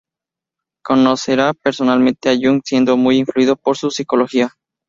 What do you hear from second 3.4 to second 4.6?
por su psicología.